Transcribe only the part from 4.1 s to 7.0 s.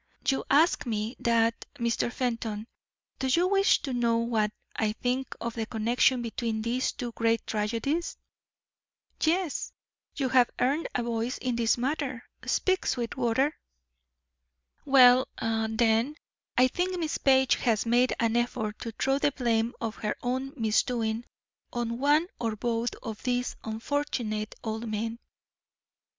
what I think of the connection between these